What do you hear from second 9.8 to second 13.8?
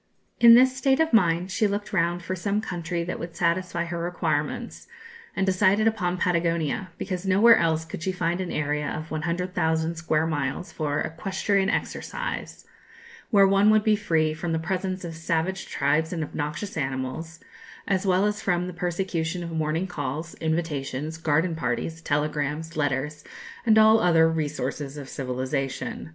square miles for "equestrian exercise," where one